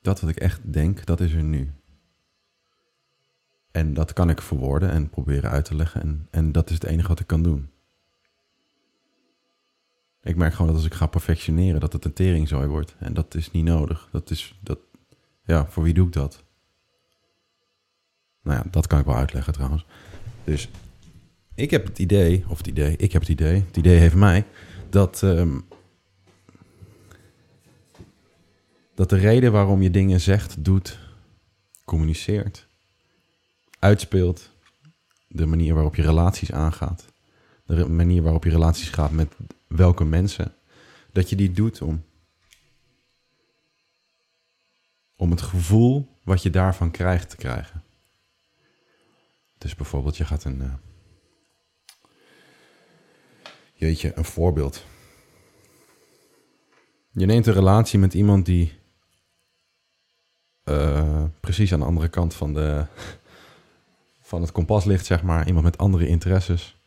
Dat 0.02 0.20
wat 0.20 0.30
ik 0.30 0.36
echt 0.36 0.74
denk, 0.74 1.06
dat 1.06 1.20
is 1.20 1.34
er 1.34 1.44
nu. 1.44 1.74
En 3.72 3.94
dat 3.94 4.14
kan 4.14 4.30
ik 4.30 4.42
verwoorden 4.42 4.90
en 4.90 5.10
proberen 5.10 5.50
uit 5.50 5.66
te 5.66 5.76
leggen. 5.76 6.02
En, 6.02 6.28
en 6.30 6.52
dat 6.52 6.70
is 6.70 6.76
het 6.76 6.84
enige 6.84 7.08
wat 7.08 7.20
ik 7.20 7.28
kan 7.28 7.44
doen. 7.44 7.70
Ik 10.22 10.36
merk 10.36 10.52
gewoon 10.52 10.68
dat 10.68 10.76
als 10.76 10.86
ik 10.86 10.94
ga 10.94 11.08
perfectioneren, 11.08 11.80
dat 11.80 11.94
het 11.94 12.06
een 12.06 12.14
teringzooi 12.14 12.68
wordt. 12.68 12.96
En 13.00 13.14
dat 13.14 13.36
is 13.36 13.52
niet 13.52 13.66
nodig. 13.66 14.08
Dat 14.12 14.30
is, 14.30 14.60
dat, 14.62 14.80
ja, 15.44 15.68
voor 15.68 15.84
wie 15.84 15.94
doe 15.94 16.08
ik 16.08 16.14
dat? 16.14 16.44
Nou 18.42 18.58
ja, 18.58 18.70
dat 18.72 18.88
kan 18.88 19.00
ik 19.00 19.06
wel 19.06 19.16
uitleggen 19.16 19.54
trouwens. 19.54 19.86
Dus 20.44 20.70
ik 21.60 21.72
heb 21.72 21.86
het 21.86 22.00
idee, 22.00 22.46
of 22.48 22.58
het 22.58 22.68
idee, 22.68 22.96
ik 22.96 23.12
heb 23.12 23.22
het 23.22 23.30
idee, 23.32 23.64
het 23.68 23.78
idee 23.78 23.98
heeft 23.98 24.16
mij, 24.16 24.46
dat, 24.90 25.22
um, 25.22 25.66
dat 28.96 29.10
de 29.10 29.18
reden 29.18 29.52
waarom 29.52 29.82
je 29.82 29.92
dingen 29.92 30.22
zegt, 30.22 30.64
doet, 30.64 31.00
communiceert, 31.86 32.68
uitspeelt, 33.80 34.50
de 35.28 35.46
manier 35.46 35.74
waarop 35.74 35.96
je 35.96 36.02
relaties 36.02 36.52
aangaat, 36.52 37.06
de 37.66 37.90
manier 37.90 38.22
waarop 38.22 38.44
je 38.44 38.50
relaties 38.50 38.90
gaat 38.90 39.12
met 39.12 39.34
welke 39.68 40.06
mensen, 40.06 40.54
dat 41.12 41.30
je 41.30 41.36
die 41.36 41.52
doet 41.52 41.82
om, 41.82 42.04
om 45.16 45.32
het 45.32 45.42
gevoel 45.42 46.08
wat 46.24 46.44
je 46.44 46.50
daarvan 46.50 46.92
krijgt 46.92 47.30
te 47.30 47.36
krijgen. 47.36 47.84
Dus 49.58 49.76
bijvoorbeeld, 49.76 50.18
je 50.18 50.26
gaat 50.26 50.44
een. 50.44 50.62
Uh, 50.62 50.74
jeetje, 53.80 54.12
een 54.16 54.26
voorbeeld. 54.26 54.86
Je 57.12 57.26
neemt 57.26 57.48
een 57.48 57.54
relatie 57.54 58.00
met 58.00 58.14
iemand 58.14 58.46
die 58.46 58.74
uh, 60.66 61.24
precies 61.40 61.74
aan 61.74 61.80
de 61.80 61.86
andere 61.86 62.08
kant 62.08 62.34
van, 62.34 62.54
de, 62.54 62.86
van 64.22 64.42
het 64.42 64.52
kompas 64.52 64.86
ligt, 64.86 65.06
zeg 65.06 65.24
maar. 65.24 65.48
Iemand 65.48 65.66
met 65.66 65.78
andere 65.78 66.08
interesses. 66.08 66.78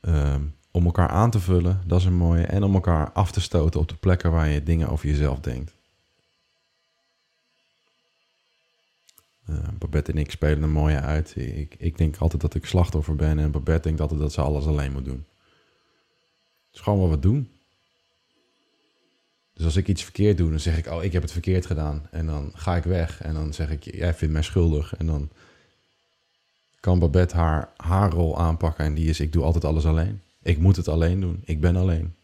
Uh, 0.00 0.34
om 0.70 0.84
elkaar 0.84 1.08
aan 1.08 1.30
te 1.30 1.40
vullen, 1.40 1.82
dat 1.86 2.00
is 2.00 2.04
een 2.04 2.14
mooie. 2.14 2.46
En 2.46 2.62
om 2.62 2.74
elkaar 2.74 3.12
af 3.12 3.32
te 3.32 3.40
stoten 3.40 3.80
op 3.80 3.88
de 3.88 3.96
plekken 3.96 4.30
waar 4.30 4.48
je 4.48 4.62
dingen 4.62 4.88
over 4.88 5.08
jezelf 5.08 5.40
denkt. 5.40 5.74
Uh, 9.50 9.56
Babette 9.78 10.12
en 10.12 10.18
ik 10.18 10.30
spelen 10.30 10.62
een 10.62 10.70
mooie 10.70 11.00
uit. 11.00 11.36
Ik, 11.36 11.74
ik 11.78 11.98
denk 11.98 12.16
altijd 12.16 12.42
dat 12.42 12.54
ik 12.54 12.66
slachtoffer 12.66 13.16
ben 13.16 13.38
en 13.38 13.50
Babette 13.50 13.82
denkt 13.82 14.00
altijd 14.00 14.20
dat 14.20 14.32
ze 14.32 14.40
alles 14.40 14.66
alleen 14.66 14.92
moet 14.92 15.04
doen. 15.04 15.24
Is 16.76 16.82
gewoon 16.82 16.98
wat 16.98 17.10
we 17.10 17.18
doen. 17.18 17.50
Dus 19.52 19.64
als 19.64 19.76
ik 19.76 19.88
iets 19.88 20.02
verkeerd 20.02 20.36
doe, 20.36 20.50
dan 20.50 20.60
zeg 20.60 20.78
ik, 20.78 20.86
oh, 20.86 21.04
ik 21.04 21.12
heb 21.12 21.22
het 21.22 21.32
verkeerd 21.32 21.66
gedaan. 21.66 22.08
En 22.10 22.26
dan 22.26 22.52
ga 22.54 22.76
ik 22.76 22.84
weg 22.84 23.22
en 23.22 23.34
dan 23.34 23.54
zeg 23.54 23.70
ik, 23.70 23.94
jij 23.94 24.14
vindt 24.14 24.34
mij 24.34 24.42
schuldig. 24.42 24.96
En 24.96 25.06
dan 25.06 25.28
kan 26.80 26.98
Babette 26.98 27.36
haar, 27.76 28.10
rol 28.10 28.38
aanpakken 28.38 28.84
en 28.84 28.94
die 28.94 29.08
is, 29.08 29.20
ik 29.20 29.32
doe 29.32 29.44
altijd 29.44 29.64
alles 29.64 29.86
alleen. 29.86 30.20
Ik 30.42 30.58
moet 30.58 30.76
het 30.76 30.88
alleen 30.88 31.20
doen. 31.20 31.42
Ik 31.44 31.60
ben 31.60 31.76
alleen. 31.76 32.14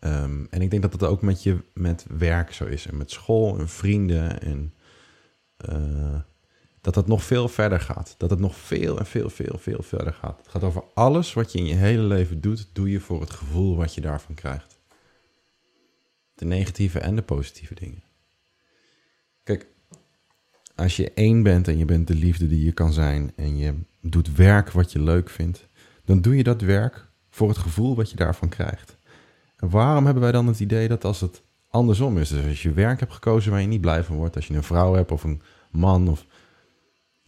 Um, 0.00 0.46
en 0.50 0.62
ik 0.62 0.70
denk 0.70 0.82
dat 0.82 0.92
dat 0.92 1.10
ook 1.10 1.22
met 1.22 1.42
je 1.42 1.58
met 1.72 2.06
werk 2.08 2.52
zo 2.52 2.64
is. 2.64 2.86
En 2.86 2.96
met 2.96 3.10
school 3.10 3.58
en 3.58 3.68
vrienden. 3.68 4.40
En 4.40 4.74
uh, 5.70 6.20
dat 6.88 6.96
het 6.96 7.06
nog 7.06 7.24
veel 7.24 7.48
verder 7.48 7.80
gaat. 7.80 8.14
Dat 8.18 8.30
het 8.30 8.38
nog 8.38 8.56
veel 8.56 8.98
en 8.98 9.06
veel, 9.06 9.30
veel, 9.30 9.58
veel 9.58 9.82
verder 9.82 10.12
gaat. 10.12 10.38
Het 10.38 10.48
gaat 10.48 10.64
over 10.64 10.84
alles 10.94 11.32
wat 11.32 11.52
je 11.52 11.58
in 11.58 11.66
je 11.66 11.74
hele 11.74 12.02
leven 12.02 12.40
doet, 12.40 12.68
doe 12.72 12.90
je 12.90 13.00
voor 13.00 13.20
het 13.20 13.30
gevoel 13.30 13.76
wat 13.76 13.94
je 13.94 14.00
daarvan 14.00 14.34
krijgt. 14.34 14.78
De 16.34 16.44
negatieve 16.44 16.98
en 16.98 17.16
de 17.16 17.22
positieve 17.22 17.74
dingen. 17.74 18.02
Kijk, 19.44 19.66
als 20.74 20.96
je 20.96 21.12
één 21.12 21.42
bent 21.42 21.68
en 21.68 21.78
je 21.78 21.84
bent 21.84 22.06
de 22.06 22.14
liefde 22.14 22.48
die 22.48 22.64
je 22.64 22.72
kan 22.72 22.92
zijn 22.92 23.32
en 23.36 23.58
je 23.58 23.74
doet 24.00 24.34
werk 24.34 24.70
wat 24.70 24.92
je 24.92 25.02
leuk 25.02 25.30
vindt, 25.30 25.66
dan 26.04 26.20
doe 26.20 26.36
je 26.36 26.42
dat 26.42 26.60
werk 26.60 27.08
voor 27.30 27.48
het 27.48 27.58
gevoel 27.58 27.96
wat 27.96 28.10
je 28.10 28.16
daarvan 28.16 28.48
krijgt. 28.48 28.96
En 29.56 29.70
waarom 29.70 30.04
hebben 30.04 30.22
wij 30.22 30.32
dan 30.32 30.46
het 30.46 30.60
idee 30.60 30.88
dat 30.88 31.04
als 31.04 31.20
het 31.20 31.42
andersom 31.70 32.18
is, 32.18 32.28
dus 32.28 32.46
als 32.46 32.62
je 32.62 32.72
werk 32.72 33.00
hebt 33.00 33.12
gekozen 33.12 33.50
waar 33.50 33.60
je 33.60 33.66
niet 33.66 33.80
blij 33.80 34.04
van 34.04 34.16
wordt, 34.16 34.36
als 34.36 34.46
je 34.46 34.54
een 34.54 34.62
vrouw 34.62 34.94
hebt 34.94 35.12
of 35.12 35.24
een 35.24 35.42
man 35.70 36.08
of 36.08 36.26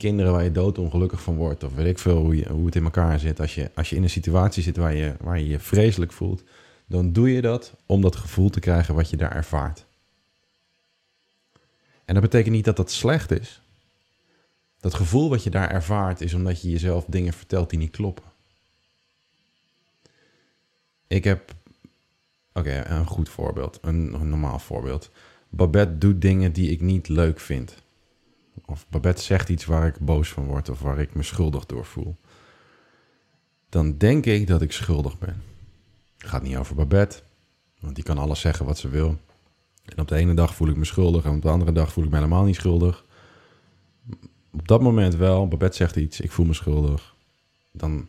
kinderen 0.00 0.33
waar 0.33 0.45
je 0.45 0.52
doodongelukkig 0.52 1.23
van 1.23 1.37
wordt, 1.37 1.64
of 1.64 1.75
weet 1.75 1.87
ik 1.87 1.99
veel 1.99 2.16
hoe, 2.16 2.37
je, 2.37 2.49
hoe 2.49 2.66
het 2.66 2.76
in 2.76 2.85
elkaar 2.85 3.19
zit, 3.19 3.40
als 3.40 3.54
je, 3.54 3.71
als 3.75 3.90
je 3.90 3.97
in 3.97 4.02
een 4.02 4.11
situatie 4.11 4.62
zit 4.62 4.76
waar 4.76 4.95
je, 4.95 5.14
waar 5.21 5.40
je 5.40 5.59
vreselijk 5.59 6.12
voelt, 6.12 6.42
dan 6.87 7.12
doe 7.12 7.33
je 7.33 7.40
dat 7.40 7.75
om 7.87 8.00
dat 8.00 8.16
gevoel 8.16 8.50
te 8.50 8.61
krijgen 8.61 8.95
wat 8.95 9.11
je 9.11 9.16
daar 9.16 9.33
ervaart. 9.33 9.85
En 12.04 12.14
dat 12.14 12.23
betekent 12.23 12.54
niet 12.54 12.64
dat 12.64 12.76
dat 12.76 12.90
slecht 12.90 13.30
is. 13.30 13.61
Dat 14.80 14.95
gevoel 14.95 15.28
wat 15.28 15.45
je 15.45 15.50
daar 15.50 15.71
ervaart 15.71 16.21
is 16.21 16.35
omdat 16.35 16.62
je 16.62 16.71
jezelf 16.71 17.04
dingen 17.04 17.33
vertelt 17.33 17.71
die 17.71 17.78
niet 17.78 17.90
kloppen. 17.90 18.25
Ik 21.07 21.25
heb, 21.25 21.54
oké, 22.52 22.85
een 22.87 23.07
goed 23.07 23.28
voorbeeld, 23.28 23.78
een, 23.83 24.14
een, 24.14 24.28
normaal 24.28 24.59
voorbeeld. 24.59 25.11
Babette 25.49 25.99
doet 25.99 26.21
dingen 26.21 26.52
die 26.52 26.71
ik 26.71 26.80
niet 26.80 27.09
leuk 27.09 27.40
vind. 27.40 27.75
Of 28.71 28.87
Babette 28.89 29.23
zegt 29.23 29.49
iets 29.49 29.65
waar 29.65 29.87
ik 29.87 29.99
boos 29.99 30.29
van 30.29 30.45
word 30.45 30.69
of 30.69 30.81
waar 30.81 30.99
ik 30.99 31.15
me 31.15 31.23
schuldig 31.23 31.67
door 31.67 31.85
voel. 31.85 32.17
Dan 33.69 33.99
denk 33.99 34.27
ik 34.27 34.47
dat 34.47 34.62
ik 34.62 34.73
schuldig 34.73 35.19
ben. 35.19 35.43
Het 36.19 36.29
gaat 36.29 36.43
niet 36.43 36.57
over 36.57 36.75
Babette, 36.75 37.23
want 37.81 37.95
die 37.95 38.05
kan 38.05 38.19
alles 38.19 38.41
zeggen 38.41 38.67
wat 38.67 38.79
ze 38.79 38.89
wil. 38.89 39.19
En 39.85 39.99
op 39.99 40.09
de 40.09 40.17
ene 40.17 40.35
dag 40.35 40.55
voel 40.55 40.69
ik 40.69 40.77
me 40.77 40.85
schuldig 40.85 41.25
en 41.25 41.35
op 41.35 41.43
de 41.43 41.49
andere 41.49 41.73
dag 41.73 41.93
voel 41.93 42.05
ik 42.05 42.11
me 42.11 42.17
helemaal 42.17 42.45
niet 42.45 42.55
schuldig. 42.55 43.05
Op 44.53 44.69
dat 44.69 44.81
moment 44.81 45.15
wel, 45.15 45.49
Babette 45.49 45.77
zegt 45.77 45.97
iets, 45.97 46.21
ik 46.21 46.31
voel 46.31 46.47
me 46.47 46.55
schuldig. 46.55 47.15
Dan, 47.73 48.09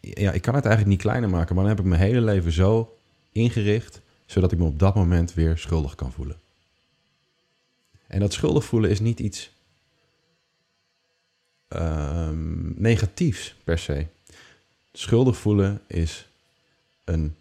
ja, 0.00 0.32
ik 0.32 0.42
kan 0.42 0.54
het 0.54 0.64
eigenlijk 0.64 0.94
niet 0.94 1.06
kleiner 1.06 1.30
maken, 1.30 1.54
maar 1.54 1.64
dan 1.64 1.74
heb 1.74 1.84
ik 1.84 1.90
mijn 1.90 2.00
hele 2.00 2.20
leven 2.20 2.52
zo 2.52 2.96
ingericht, 3.32 4.00
zodat 4.26 4.52
ik 4.52 4.58
me 4.58 4.64
op 4.64 4.78
dat 4.78 4.94
moment 4.94 5.34
weer 5.34 5.58
schuldig 5.58 5.94
kan 5.94 6.12
voelen. 6.12 6.41
En 8.12 8.20
dat 8.20 8.32
schuldig 8.32 8.64
voelen 8.64 8.90
is 8.90 9.00
niet 9.00 9.20
iets 9.20 9.50
um, 11.68 12.74
negatiefs 12.76 13.54
per 13.64 13.78
se. 13.78 14.06
Schuldig 14.92 15.36
voelen 15.36 15.80
is 15.86 16.28
een 17.04 17.36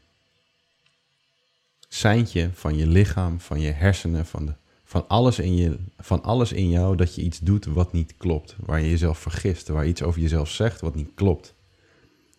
seintje 1.87 2.49
van 2.53 2.77
je 2.77 2.87
lichaam, 2.87 3.39
van 3.39 3.59
je 3.59 3.71
hersenen, 3.71 4.25
van, 4.25 4.45
de, 4.45 4.53
van, 4.83 5.07
alles 5.07 5.39
in 5.39 5.55
je, 5.55 5.77
van 5.99 6.23
alles 6.23 6.51
in 6.51 6.69
jou 6.69 6.95
dat 6.95 7.15
je 7.15 7.21
iets 7.21 7.39
doet 7.39 7.65
wat 7.65 7.93
niet 7.93 8.13
klopt. 8.17 8.55
Waar 8.65 8.81
je 8.81 8.89
jezelf 8.89 9.17
vergist, 9.17 9.67
waar 9.67 9.83
je 9.83 9.89
iets 9.89 10.03
over 10.03 10.21
jezelf 10.21 10.49
zegt 10.49 10.81
wat 10.81 10.95
niet 10.95 11.11
klopt. 11.15 11.53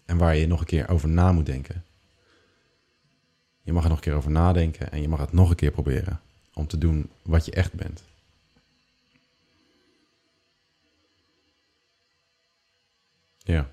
En 0.05 0.17
waar 0.17 0.37
je 0.37 0.47
nog 0.47 0.61
een 0.61 0.67
keer 0.67 0.89
over 0.89 1.09
na 1.09 1.33
moet 1.33 1.47
denken. 1.47 1.85
Je 3.63 3.73
mag 3.73 3.83
er 3.83 3.89
nog 3.89 3.99
een 3.99 4.05
keer 4.05 4.15
over 4.15 4.31
nadenken 4.31 4.93
en 4.93 5.01
je 5.01 5.09
mag 5.09 5.21
het 5.21 5.33
nog 5.33 5.51
een 5.51 5.57
keer 5.57 5.71
proberen 5.71 6.21
om 6.55 6.67
te 6.67 6.79
doen 6.79 7.11
wat 7.23 7.45
je 7.45 7.53
echt 7.53 7.73
bent. 7.73 8.11
Ja. 13.45 13.71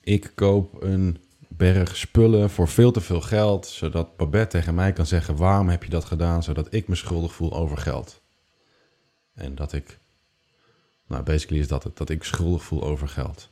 Ik 0.00 0.32
koop 0.34 0.82
een 0.82 1.18
berg 1.48 1.96
spullen 1.96 2.50
voor 2.50 2.68
veel 2.68 2.92
te 2.92 3.00
veel 3.00 3.20
geld, 3.20 3.66
zodat 3.66 4.16
Babette 4.16 4.58
tegen 4.58 4.74
mij 4.74 4.92
kan 4.92 5.06
zeggen: 5.06 5.36
waarom 5.36 5.68
heb 5.68 5.84
je 5.84 5.90
dat 5.90 6.04
gedaan, 6.04 6.42
zodat 6.42 6.74
ik 6.74 6.88
me 6.88 6.94
schuldig 6.94 7.32
voel 7.32 7.52
over 7.52 7.78
geld. 7.78 8.20
En 9.34 9.54
dat 9.54 9.72
ik, 9.72 9.98
nou, 11.06 11.22
basically 11.22 11.60
is 11.60 11.68
dat 11.68 11.84
het, 11.84 11.96
dat 11.96 12.08
ik 12.08 12.24
schuldig 12.24 12.62
voel 12.62 12.82
over 12.82 13.08
geld. 13.08 13.50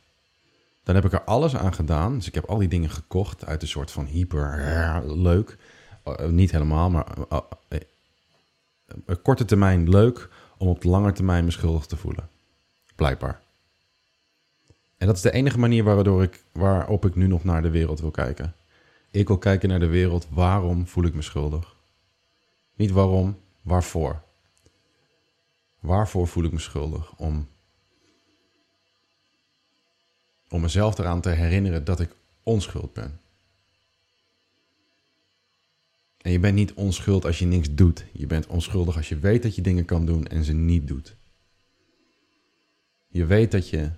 Dan 0.83 0.95
heb 0.95 1.05
ik 1.05 1.13
er 1.13 1.23
alles 1.23 1.55
aan 1.55 1.73
gedaan, 1.73 2.15
dus 2.15 2.27
ik 2.27 2.35
heb 2.35 2.45
al 2.45 2.57
die 2.57 2.67
dingen 2.67 2.89
gekocht 2.89 3.45
uit 3.45 3.61
een 3.61 3.67
soort 3.67 3.91
van 3.91 4.05
hyper 4.05 5.01
leuk, 5.05 5.57
uh, 6.05 6.25
niet 6.25 6.51
helemaal, 6.51 6.89
maar 6.89 7.07
uh, 7.69 9.15
korte 9.21 9.45
termijn 9.45 9.89
leuk 9.89 10.29
om 10.61 10.67
op 10.67 10.81
de 10.81 10.87
lange 10.87 11.11
termijn 11.11 11.45
me 11.45 11.51
schuldig 11.51 11.85
te 11.85 11.97
voelen. 11.97 12.29
Blijkbaar. 12.95 13.41
En 14.97 15.07
dat 15.07 15.15
is 15.15 15.21
de 15.21 15.31
enige 15.31 15.59
manier 15.59 15.83
waardoor 15.83 16.23
ik, 16.23 16.43
waarop 16.51 17.05
ik 17.05 17.15
nu 17.15 17.27
nog 17.27 17.43
naar 17.43 17.61
de 17.61 17.69
wereld 17.69 17.99
wil 17.99 18.11
kijken. 18.11 18.55
Ik 19.11 19.27
wil 19.27 19.37
kijken 19.37 19.69
naar 19.69 19.79
de 19.79 19.87
wereld. 19.87 20.27
Waarom 20.29 20.87
voel 20.87 21.03
ik 21.03 21.13
me 21.13 21.21
schuldig? 21.21 21.75
Niet 22.75 22.91
waarom, 22.91 23.37
waarvoor. 23.61 24.21
Waarvoor 25.79 26.27
voel 26.27 26.43
ik 26.43 26.51
me 26.51 26.59
schuldig? 26.59 27.13
Om, 27.15 27.47
om 30.49 30.61
mezelf 30.61 30.97
eraan 30.97 31.21
te 31.21 31.29
herinneren 31.29 31.83
dat 31.83 31.99
ik 31.99 32.15
onschuld 32.43 32.93
ben. 32.93 33.19
En 36.21 36.31
je 36.31 36.39
bent 36.39 36.55
niet 36.55 36.73
onschuld 36.73 37.25
als 37.25 37.39
je 37.39 37.45
niks 37.45 37.73
doet. 37.73 38.05
Je 38.11 38.27
bent 38.27 38.47
onschuldig 38.47 38.95
als 38.95 39.09
je 39.09 39.19
weet 39.19 39.43
dat 39.43 39.55
je 39.55 39.61
dingen 39.61 39.85
kan 39.85 40.05
doen 40.05 40.27
en 40.27 40.43
ze 40.43 40.53
niet 40.53 40.87
doet. 40.87 41.15
Je 43.07 43.25
weet 43.25 43.51
dat 43.51 43.69
je 43.69 43.89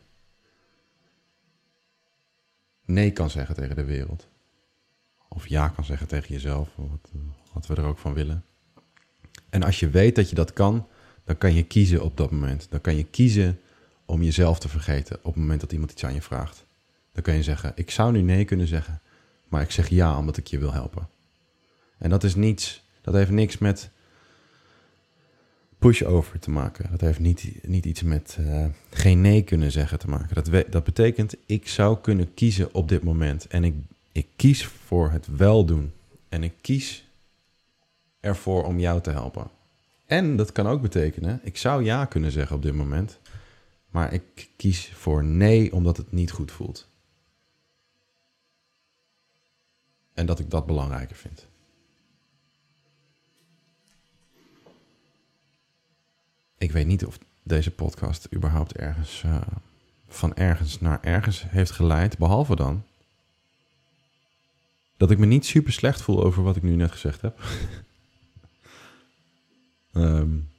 nee 2.85 3.11
kan 3.11 3.29
zeggen 3.29 3.55
tegen 3.55 3.75
de 3.75 3.83
wereld. 3.83 4.27
Of 5.27 5.47
ja 5.47 5.67
kan 5.69 5.83
zeggen 5.83 6.07
tegen 6.07 6.33
jezelf, 6.33 6.69
wat, 6.75 7.11
wat 7.53 7.67
we 7.67 7.75
er 7.75 7.83
ook 7.83 7.97
van 7.97 8.13
willen. 8.13 8.43
En 9.49 9.63
als 9.63 9.79
je 9.79 9.89
weet 9.89 10.15
dat 10.15 10.29
je 10.29 10.35
dat 10.35 10.53
kan, 10.53 10.87
dan 11.23 11.37
kan 11.37 11.53
je 11.53 11.63
kiezen 11.63 12.03
op 12.03 12.17
dat 12.17 12.31
moment. 12.31 12.67
Dan 12.69 12.81
kan 12.81 12.95
je 12.95 13.03
kiezen 13.03 13.59
om 14.05 14.23
jezelf 14.23 14.59
te 14.59 14.69
vergeten 14.69 15.17
op 15.17 15.33
het 15.33 15.35
moment 15.35 15.61
dat 15.61 15.71
iemand 15.71 15.91
iets 15.91 16.05
aan 16.05 16.13
je 16.13 16.21
vraagt. 16.21 16.65
Dan 17.11 17.23
kan 17.23 17.33
je 17.33 17.43
zeggen, 17.43 17.71
ik 17.75 17.91
zou 17.91 18.11
nu 18.11 18.21
nee 18.21 18.45
kunnen 18.45 18.67
zeggen, 18.67 19.01
maar 19.47 19.61
ik 19.61 19.71
zeg 19.71 19.89
ja 19.89 20.17
omdat 20.17 20.37
ik 20.37 20.47
je 20.47 20.57
wil 20.57 20.73
helpen. 20.73 21.07
En 22.03 22.09
dat 22.09 22.23
is 22.23 22.35
niets, 22.35 22.83
dat 23.01 23.13
heeft 23.13 23.31
niks 23.31 23.57
met 23.57 23.89
push-over 25.77 26.39
te 26.39 26.51
maken. 26.51 26.91
Dat 26.91 27.01
heeft 27.01 27.19
niet, 27.19 27.59
niet 27.61 27.85
iets 27.85 28.01
met 28.01 28.37
uh, 28.39 28.65
geen 28.89 29.21
nee 29.21 29.43
kunnen 29.43 29.71
zeggen 29.71 29.99
te 29.99 30.09
maken. 30.09 30.43
Dat, 30.43 30.71
dat 30.71 30.83
betekent, 30.83 31.35
ik 31.45 31.67
zou 31.67 31.97
kunnen 32.01 32.33
kiezen 32.33 32.73
op 32.73 32.89
dit 32.89 33.03
moment. 33.03 33.47
En 33.47 33.63
ik, 33.63 33.73
ik 34.11 34.27
kies 34.35 34.65
voor 34.65 35.11
het 35.11 35.27
wel 35.35 35.65
doen. 35.65 35.91
En 36.29 36.43
ik 36.43 36.53
kies 36.61 37.07
ervoor 38.19 38.63
om 38.63 38.79
jou 38.79 39.01
te 39.01 39.11
helpen. 39.11 39.47
En 40.05 40.35
dat 40.35 40.51
kan 40.51 40.67
ook 40.67 40.81
betekenen, 40.81 41.39
ik 41.43 41.57
zou 41.57 41.83
ja 41.83 42.05
kunnen 42.05 42.31
zeggen 42.31 42.55
op 42.55 42.61
dit 42.61 42.73
moment. 42.73 43.19
Maar 43.89 44.13
ik 44.13 44.49
kies 44.55 44.91
voor 44.95 45.23
nee 45.23 45.73
omdat 45.73 45.97
het 45.97 46.11
niet 46.11 46.31
goed 46.31 46.51
voelt. 46.51 46.87
En 50.13 50.25
dat 50.25 50.39
ik 50.39 50.49
dat 50.49 50.65
belangrijker 50.65 51.15
vind. 51.15 51.51
Ik 56.63 56.71
weet 56.71 56.87
niet 56.87 57.05
of 57.05 57.19
deze 57.43 57.71
podcast 57.71 58.27
überhaupt 58.33 58.73
ergens 58.73 59.23
uh, 59.25 59.41
van 60.07 60.35
ergens 60.35 60.79
naar 60.79 61.01
ergens 61.01 61.45
heeft 61.47 61.71
geleid. 61.71 62.17
Behalve 62.17 62.55
dan 62.55 62.83
dat 64.97 65.11
ik 65.11 65.17
me 65.17 65.25
niet 65.25 65.45
super 65.45 65.73
slecht 65.73 66.01
voel 66.01 66.23
over 66.23 66.43
wat 66.43 66.55
ik 66.55 66.63
nu 66.63 66.75
net 66.75 66.91
gezegd 66.91 67.21
heb. 67.21 67.43
um, 69.93 70.35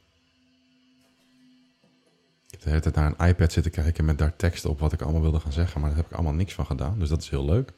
ik 2.44 2.50
heb 2.50 2.62
de 2.62 2.68
hele 2.68 2.80
tijd 2.80 2.94
naar 2.94 3.14
een 3.16 3.28
iPad 3.28 3.52
zitten 3.52 3.72
kijken 3.72 4.04
met 4.04 4.18
daar 4.18 4.36
tekst 4.36 4.64
op 4.64 4.80
wat 4.80 4.92
ik 4.92 5.02
allemaal 5.02 5.20
wilde 5.20 5.40
gaan 5.40 5.52
zeggen. 5.52 5.80
Maar 5.80 5.88
daar 5.88 5.98
heb 5.98 6.08
ik 6.10 6.14
allemaal 6.14 6.32
niks 6.32 6.52
van 6.52 6.66
gedaan. 6.66 6.98
Dus 6.98 7.08
dat 7.08 7.22
is 7.22 7.30
heel 7.30 7.44
leuk. 7.44 7.72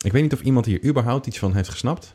Ik 0.00 0.12
weet 0.12 0.22
niet 0.22 0.32
of 0.32 0.42
iemand 0.42 0.66
hier 0.66 0.84
überhaupt 0.84 1.26
iets 1.26 1.38
van 1.38 1.54
heeft 1.54 1.68
gesnapt. 1.68 2.14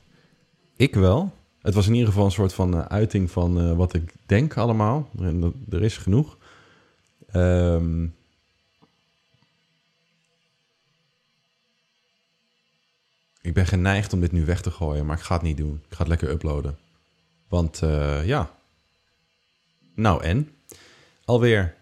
Ik 0.76 0.96
wel. 0.96 1.40
Het 1.62 1.74
was 1.74 1.88
in 1.88 1.94
ieder 1.94 2.08
geval 2.08 2.26
een 2.26 2.32
soort 2.32 2.54
van 2.54 2.76
uh, 2.78 2.86
uiting 2.86 3.32
van 3.32 3.62
uh, 3.62 3.76
wat 3.76 3.94
ik 3.94 4.14
denk 4.26 4.58
allemaal. 4.58 5.10
En 5.20 5.66
er 5.70 5.84
is 5.84 5.98
genoeg. 5.98 6.38
Um, 7.36 8.16
ik 13.42 13.54
ben 13.54 13.66
geneigd 13.66 14.14
om 14.14 14.20
dit 14.20 14.32
nu 14.32 14.46
weg 14.46 14.62
te 14.62 14.72
gooien, 14.72 15.06
maar 15.06 15.18
ik 15.18 15.24
ga 15.24 15.34
het 15.34 15.44
niet 15.44 15.58
doen. 15.58 15.82
Ik 15.90 15.96
ga 15.96 15.98
het 15.98 16.08
lekker 16.08 16.30
uploaden. 16.30 16.78
Want 17.48 17.82
uh, 17.84 18.26
ja. 18.26 18.52
Nou 19.96 20.24
en? 20.24 20.50
Alweer. 21.26 21.76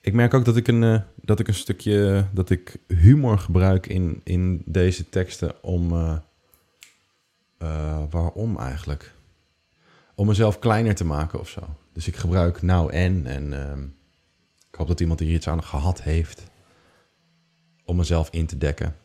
Ik 0.00 0.12
merk 0.12 0.34
ook 0.34 0.44
dat 0.44 0.56
ik 0.56 0.68
een, 0.68 1.02
dat 1.14 1.40
ik 1.40 1.48
een 1.48 1.54
stukje. 1.54 2.26
dat 2.32 2.50
ik 2.50 2.76
humor 2.86 3.38
gebruik 3.38 3.86
in, 3.86 4.20
in 4.24 4.62
deze 4.64 5.08
teksten 5.08 5.62
om 5.62 5.92
waarom 8.10 8.58
eigenlijk? 8.58 9.14
Om 10.14 10.26
mezelf 10.26 10.58
kleiner 10.58 10.94
te 10.94 11.04
maken 11.04 11.40
of 11.40 11.48
zo. 11.48 11.60
Dus 11.92 12.06
ik 12.06 12.16
gebruik 12.16 12.62
nou 12.62 12.92
en. 12.92 13.26
En 13.26 13.52
uh, 13.52 13.84
ik 14.70 14.74
hoop 14.74 14.88
dat 14.88 15.00
iemand 15.00 15.20
hier 15.20 15.34
iets 15.34 15.48
aan 15.48 15.64
gehad 15.64 16.02
heeft. 16.02 16.42
Om 17.84 17.96
mezelf 17.96 18.28
in 18.30 18.46
te 18.46 18.58
dekken. 18.58 18.96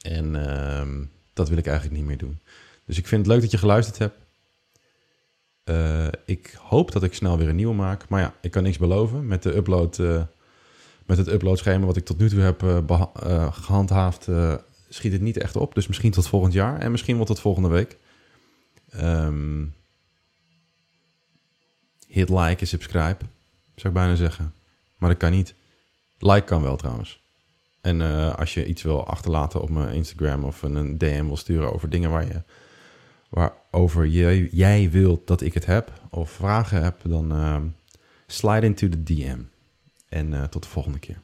En 0.00 0.34
uh, 0.34 1.06
dat 1.32 1.48
wil 1.48 1.58
ik 1.58 1.66
eigenlijk 1.66 1.96
niet 1.96 2.06
meer 2.06 2.18
doen. 2.18 2.38
Dus 2.84 2.98
ik 2.98 3.06
vind 3.06 3.20
het 3.20 3.30
leuk 3.30 3.40
dat 3.42 3.50
je 3.50 3.58
geluisterd 3.58 3.98
hebt. 3.98 4.16
Uh, 5.64 6.06
ik 6.24 6.58
hoop 6.60 6.92
dat 6.92 7.02
ik 7.02 7.14
snel 7.14 7.38
weer 7.38 7.48
een 7.48 7.56
nieuwe 7.56 7.74
maak. 7.74 8.08
Maar 8.08 8.20
ja, 8.20 8.34
ik 8.40 8.50
kan 8.50 8.62
niks 8.62 8.78
beloven. 8.78 9.26
Met, 9.26 9.42
de 9.42 9.56
upload, 9.56 9.98
uh, 9.98 10.22
met 11.06 11.18
het 11.18 11.28
uploadschema 11.28 11.86
wat 11.86 11.96
ik 11.96 12.04
tot 12.04 12.18
nu 12.18 12.28
toe 12.28 12.40
heb 12.40 12.62
gehandhaafd, 13.52 14.28
schiet 14.94 15.12
het 15.12 15.20
niet 15.20 15.36
echt 15.36 15.56
op. 15.56 15.74
Dus 15.74 15.86
misschien 15.86 16.10
tot 16.10 16.28
volgend 16.28 16.52
jaar 16.52 16.78
en 16.78 16.90
misschien 16.90 17.16
wordt 17.16 17.30
het 17.30 17.40
volgende 17.40 17.68
week. 17.68 17.96
Um, 19.00 19.74
hit 22.06 22.28
like 22.28 22.60
en 22.60 22.66
subscribe, 22.66 23.18
zou 23.74 23.88
ik 23.88 24.00
bijna 24.00 24.14
zeggen. 24.14 24.54
Maar 24.96 25.08
dat 25.08 25.18
kan 25.18 25.30
niet. 25.30 25.54
Like 26.18 26.44
kan 26.44 26.62
wel 26.62 26.76
trouwens. 26.76 27.22
En 27.80 28.00
uh, 28.00 28.34
als 28.34 28.54
je 28.54 28.66
iets 28.66 28.82
wil 28.82 29.06
achterlaten 29.06 29.60
op 29.60 29.70
mijn 29.70 29.94
Instagram 29.94 30.44
of 30.44 30.62
een 30.62 30.98
DM 30.98 31.24
wil 31.26 31.36
sturen 31.36 31.72
over 31.72 31.90
dingen 31.90 32.10
waar 32.10 32.26
je, 32.26 32.42
waarover 33.28 34.06
je, 34.06 34.48
jij 34.52 34.90
wilt 34.90 35.26
dat 35.26 35.40
ik 35.40 35.54
het 35.54 35.66
heb 35.66 35.92
of 36.10 36.30
vragen 36.30 36.82
heb, 36.82 37.00
dan 37.02 37.32
uh, 37.32 37.56
slide 38.26 38.66
into 38.66 38.88
the 38.88 39.02
DM. 39.02 39.38
En 40.08 40.32
uh, 40.32 40.44
tot 40.44 40.62
de 40.62 40.68
volgende 40.68 40.98
keer. 40.98 41.18